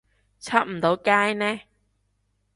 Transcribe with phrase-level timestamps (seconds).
[0.39, 1.59] 出唔到街呢